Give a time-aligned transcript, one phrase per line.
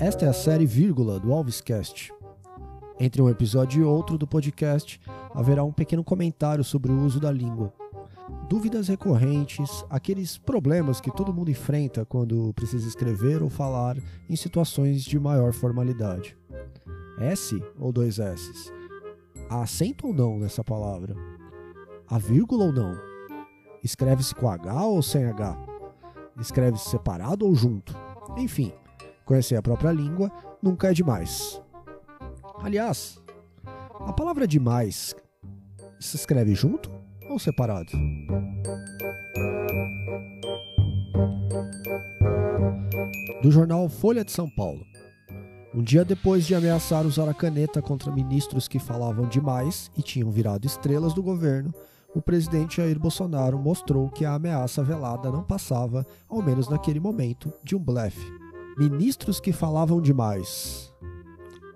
[0.00, 2.12] Esta é a série Vírgula do Alvescast.
[2.98, 5.00] Entre um episódio e outro do podcast,
[5.34, 7.72] haverá um pequeno comentário sobre o uso da língua.
[8.48, 13.98] Dúvidas recorrentes, aqueles problemas que todo mundo enfrenta quando precisa escrever ou falar
[14.28, 16.36] em situações de maior formalidade.
[17.20, 18.72] S ou dois S's?
[19.50, 21.14] Há acento ou não nessa palavra?
[22.08, 22.96] Há vírgula ou não?
[23.84, 25.67] Escreve-se com H ou sem H?
[26.40, 27.96] Escreve-se separado ou junto?
[28.36, 28.72] Enfim,
[29.24, 30.30] conhecer a própria língua
[30.62, 31.60] nunca é demais.
[32.62, 33.20] Aliás,
[34.00, 35.14] a palavra demais
[35.98, 36.90] se escreve junto
[37.28, 37.90] ou separado?
[43.42, 44.84] Do jornal Folha de São Paulo.
[45.74, 50.30] Um dia depois de ameaçar usar a caneta contra ministros que falavam demais e tinham
[50.30, 51.72] virado estrelas do governo,
[52.14, 57.52] o presidente Jair Bolsonaro mostrou que a ameaça velada não passava, ao menos naquele momento,
[57.62, 58.32] de um blefe.
[58.78, 60.94] Ministros que falavam demais.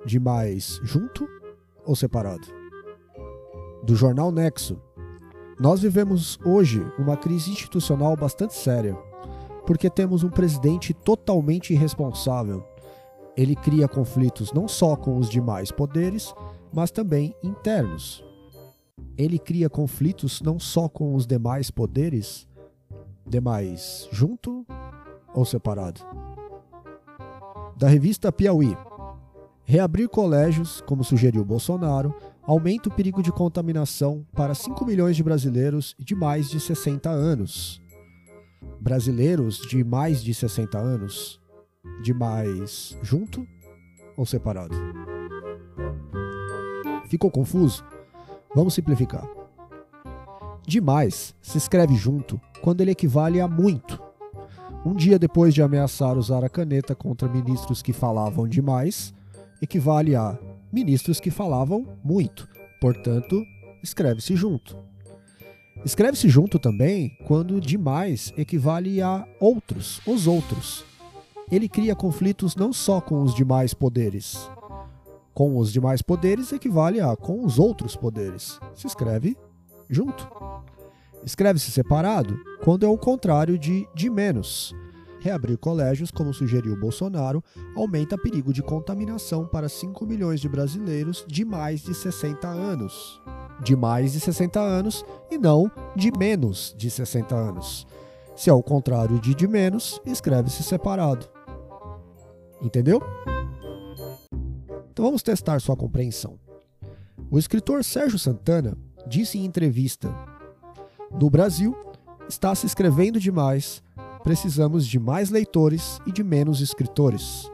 [0.06, 1.28] Demais junto
[1.84, 2.46] ou separado?
[3.82, 4.80] Do jornal Nexo.
[5.60, 8.96] Nós vivemos hoje uma crise institucional bastante séria,
[9.66, 12.64] porque temos um presidente totalmente irresponsável.
[13.36, 16.34] Ele cria conflitos não só com os demais poderes,
[16.72, 18.24] mas também internos
[19.16, 22.48] ele cria conflitos não só com os demais poderes,
[23.26, 24.66] demais junto
[25.34, 26.00] ou separado.
[27.76, 28.76] Da revista Piauí.
[29.64, 35.94] Reabrir colégios, como sugeriu Bolsonaro, aumenta o perigo de contaminação para 5 milhões de brasileiros
[35.98, 37.80] de mais de 60 anos.
[38.80, 41.40] Brasileiros de mais de 60 anos,
[42.02, 43.46] de mais junto
[44.16, 44.74] ou separado?
[47.08, 47.84] Ficou confuso?
[48.54, 49.26] Vamos simplificar.
[50.66, 54.00] Demais se escreve junto quando ele equivale a muito.
[54.84, 59.14] Um dia depois de ameaçar usar a caneta contra ministros que falavam demais,
[59.60, 60.38] equivale a
[60.72, 62.48] ministros que falavam muito.
[62.80, 63.42] Portanto,
[63.82, 64.76] escreve-se junto.
[65.84, 70.84] Escreve-se junto também quando demais equivale a outros, os outros.
[71.50, 74.50] Ele cria conflitos não só com os demais poderes,
[75.34, 78.58] com os demais poderes equivale a com os outros poderes.
[78.74, 79.36] Se escreve
[79.88, 80.28] junto.
[81.24, 84.74] Escreve-se separado quando é o contrário de de menos.
[85.20, 87.44] Reabrir colégios, como sugeriu Bolsonaro,
[87.76, 93.20] aumenta perigo de contaminação para 5 milhões de brasileiros de mais de 60 anos.
[93.62, 97.86] De mais de 60 anos e não de menos de 60 anos.
[98.34, 101.28] Se é o contrário de de menos, escreve-se separado.
[102.60, 103.00] Entendeu?
[104.92, 106.38] Então vamos testar sua compreensão.
[107.30, 108.76] O escritor Sérgio Santana
[109.06, 110.14] disse em entrevista:
[111.18, 111.74] No Brasil,
[112.28, 113.82] está se escrevendo demais,
[114.22, 117.50] precisamos de mais leitores e de menos escritores.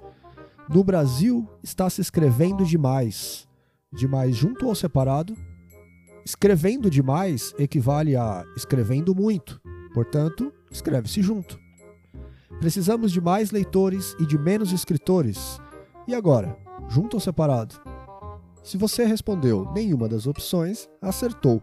[0.68, 3.46] No Brasil, está se escrevendo demais.
[3.92, 5.36] Demais junto ou separado?
[6.24, 9.60] Escrevendo demais equivale a escrevendo muito,
[9.94, 11.56] portanto, escreve-se junto.
[12.58, 15.60] Precisamos de mais leitores e de menos escritores.
[16.06, 16.67] E agora?
[16.88, 17.80] Junto ou separado?
[18.62, 21.62] Se você respondeu nenhuma das opções, acertou.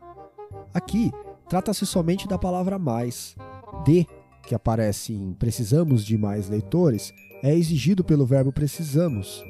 [0.74, 1.12] Aqui,
[1.47, 3.36] trata-se somente da palavra mais.
[3.84, 4.08] De,
[4.44, 7.13] que aparece em precisamos de mais leitores,
[7.44, 9.44] é exigido pelo verbo precisamos.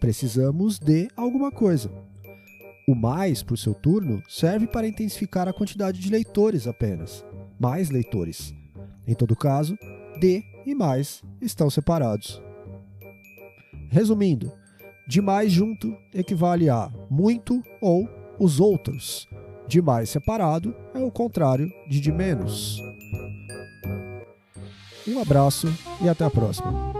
[0.00, 1.90] Precisamos de alguma coisa.
[2.86, 7.24] O mais, por seu turno, serve para intensificar a quantidade de leitores apenas.
[7.58, 8.54] Mais leitores.
[9.06, 9.76] Em todo caso,
[10.20, 12.42] de e mais estão separados.
[13.90, 14.52] Resumindo,
[15.08, 18.06] de mais junto equivale a muito ou
[18.38, 19.26] os outros.
[19.66, 22.78] De mais separado é o contrário de de menos.
[25.06, 25.66] Um abraço
[26.02, 26.97] e até a próxima.